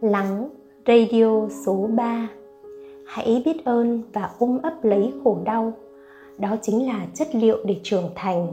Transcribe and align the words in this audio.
Lắng 0.00 0.48
Radio 0.86 1.48
số 1.48 1.88
3 1.96 2.28
Hãy 3.06 3.42
biết 3.44 3.64
ơn 3.64 4.02
và 4.12 4.30
ôm 4.38 4.58
ấp 4.62 4.84
lấy 4.84 5.12
khổ 5.24 5.38
đau. 5.44 5.72
Đó 6.38 6.56
chính 6.62 6.86
là 6.86 7.06
chất 7.14 7.34
liệu 7.34 7.58
để 7.64 7.80
trưởng 7.82 8.10
thành. 8.14 8.46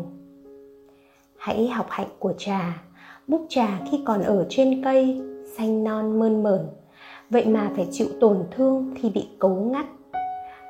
Hãy 1.37 1.67
học 1.67 1.85
hạnh 1.89 2.07
của 2.19 2.33
trà. 2.37 2.83
Búp 3.27 3.45
trà 3.49 3.81
khi 3.91 4.01
còn 4.05 4.23
ở 4.23 4.45
trên 4.49 4.83
cây, 4.83 5.21
Xanh 5.57 5.83
non 5.83 6.19
mơn 6.19 6.43
mởn. 6.43 6.61
Vậy 7.29 7.45
mà 7.45 7.71
phải 7.75 7.87
chịu 7.91 8.07
tổn 8.19 8.43
thương 8.51 8.93
khi 8.95 9.09
bị 9.09 9.27
cấu 9.39 9.55
ngắt. 9.55 9.85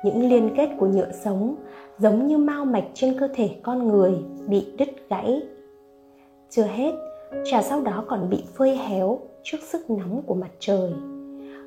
Những 0.04 0.28
liên 0.28 0.50
kết 0.56 0.70
của 0.78 0.86
nhựa 0.86 1.12
sống 1.24 1.54
Giống 1.98 2.26
như 2.26 2.38
mao 2.38 2.64
mạch 2.64 2.86
trên 2.94 3.18
cơ 3.18 3.28
thể 3.34 3.50
con 3.62 3.88
người 3.88 4.14
Bị 4.46 4.66
đứt 4.78 4.88
gãy. 5.10 5.42
Chưa 6.50 6.64
hết 6.64 6.92
trà 7.44 7.62
sau 7.62 7.80
đó 7.80 8.04
còn 8.08 8.30
bị 8.30 8.44
phơi 8.54 8.76
héo 8.76 9.18
trước 9.42 9.58
sức 9.62 9.90
nóng 9.90 10.22
của 10.26 10.34
mặt 10.34 10.50
trời, 10.58 10.92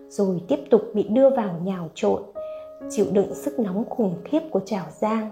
rồi 0.10 0.42
tiếp 0.48 0.60
tục 0.70 0.82
bị 0.94 1.04
đưa 1.04 1.30
vào 1.30 1.56
nhào 1.64 1.90
trộn, 1.94 2.22
chịu 2.90 3.06
đựng 3.14 3.36
sức 3.36 3.60
nóng 3.60 3.86
khủng 3.90 4.16
khiếp 4.24 4.40
của 4.52 4.60
chảo 4.60 4.86
giang. 5.00 5.30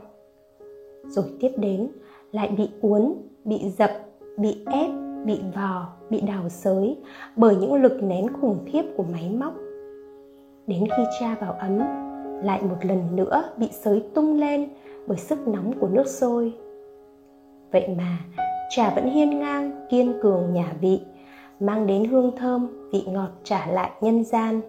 Rồi 1.08 1.26
tiếp 1.40 1.52
đến, 1.58 1.90
lại 2.32 2.48
bị 2.58 2.70
uốn, 2.82 3.14
bị 3.44 3.70
dập, 3.78 3.92
bị 4.38 4.58
ép, 4.72 4.90
bị 5.26 5.40
vò, 5.56 5.88
bị 6.10 6.22
đào 6.22 6.50
sới 6.50 6.98
bởi 7.36 7.56
những 7.56 7.74
lực 7.74 8.04
nén 8.04 8.28
khủng 8.42 8.60
khiếp 8.66 8.84
của 8.98 9.06
máy 9.12 9.32
móc. 9.38 9.54
Đến 10.68 10.84
khi 10.98 11.04
cha 11.20 11.38
vào 11.42 11.52
ấm, 11.52 11.80
lại 12.44 12.62
một 12.62 12.76
lần 12.82 13.16
nữa 13.16 13.44
bị 13.58 13.68
sới 13.72 14.04
tung 14.14 14.40
lên 14.40 14.70
bởi 15.08 15.18
sức 15.18 15.48
nóng 15.48 15.74
của 15.80 15.88
nước 15.88 16.08
sôi. 16.08 16.54
Vậy 17.72 17.88
mà 17.98 18.18
trà 18.70 18.90
vẫn 18.90 19.10
hiên 19.10 19.40
ngang, 19.40 19.72
kiên 19.90 20.14
cường 20.22 20.54
nhả 20.54 20.74
vị, 20.82 21.02
mang 21.60 21.88
đến 21.88 22.06
hương 22.06 22.32
thơm, 22.38 22.90
vị 22.92 23.04
ngọt 23.08 23.30
trả 23.44 23.66
lại 23.66 23.92
nhân 24.02 24.24
gian. 24.24 24.62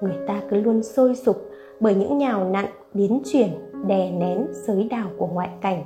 Người 0.00 0.16
ta 0.26 0.42
cứ 0.50 0.56
luôn 0.56 0.82
sôi 0.82 1.14
sục 1.14 1.36
bởi 1.80 1.94
những 1.94 2.18
nhào 2.18 2.50
nặn, 2.50 2.66
biến 2.94 3.22
chuyển, 3.24 3.48
đè 3.86 4.10
nén 4.10 4.46
sới 4.66 4.84
đào 4.84 5.08
của 5.18 5.26
ngoại 5.26 5.50
cảnh, 5.60 5.82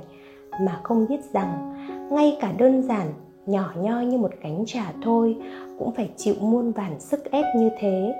mà 0.61 0.79
không 0.83 1.05
biết 1.09 1.19
rằng 1.33 1.75
ngay 2.11 2.37
cả 2.41 2.51
đơn 2.57 2.83
giản, 2.83 3.07
nhỏ 3.45 3.71
nhoi 3.77 4.05
như 4.05 4.17
một 4.17 4.31
cánh 4.41 4.63
trà 4.67 4.93
thôi 5.03 5.37
cũng 5.79 5.91
phải 5.91 6.09
chịu 6.17 6.35
muôn 6.41 6.71
vàn 6.71 6.99
sức 6.99 7.31
ép 7.31 7.45
như 7.55 7.69
thế. 7.79 8.13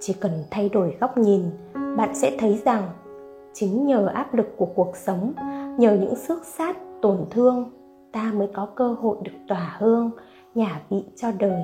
Chỉ 0.00 0.12
cần 0.20 0.32
thay 0.50 0.68
đổi 0.68 0.96
góc 1.00 1.18
nhìn, 1.18 1.42
bạn 1.96 2.14
sẽ 2.14 2.36
thấy 2.38 2.60
rằng 2.64 2.82
chính 3.52 3.86
nhờ 3.86 4.06
áp 4.06 4.34
lực 4.34 4.56
của 4.56 4.68
cuộc 4.74 4.96
sống, 4.96 5.32
nhờ 5.78 5.98
những 6.00 6.16
xước 6.16 6.44
sát 6.44 6.76
tổn 7.02 7.18
thương, 7.30 7.70
ta 8.12 8.32
mới 8.34 8.48
có 8.54 8.66
cơ 8.66 8.88
hội 8.88 9.16
được 9.22 9.32
tỏa 9.48 9.76
hương, 9.78 10.10
nhả 10.54 10.80
vị 10.90 11.04
cho 11.16 11.28
đời, 11.38 11.62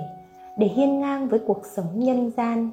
để 0.58 0.66
hiên 0.66 1.00
ngang 1.00 1.28
với 1.28 1.40
cuộc 1.46 1.60
sống 1.64 1.86
nhân 1.94 2.30
gian. 2.36 2.70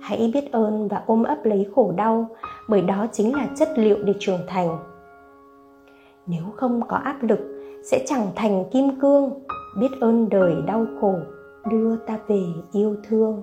Hãy 0.00 0.30
biết 0.34 0.52
ơn 0.52 0.88
và 0.88 1.02
ôm 1.06 1.22
ấp 1.22 1.44
lấy 1.44 1.66
khổ 1.74 1.92
đau, 1.96 2.28
bởi 2.68 2.82
đó 2.82 3.06
chính 3.12 3.34
là 3.34 3.48
chất 3.56 3.68
liệu 3.76 4.02
để 4.04 4.14
trưởng 4.18 4.40
thành. 4.46 4.78
Nếu 6.26 6.44
không 6.56 6.80
có 6.88 6.96
áp 6.96 7.22
lực, 7.22 7.38
sẽ 7.84 8.04
chẳng 8.06 8.26
thành 8.34 8.64
kim 8.72 9.00
cương. 9.00 9.30
Biết 9.80 9.90
ơn 10.00 10.28
đời 10.28 10.54
đau 10.66 10.86
khổ, 11.00 11.14
đưa 11.70 11.96
ta 11.96 12.18
về 12.28 12.42
yêu 12.72 12.96
thương. 13.08 13.42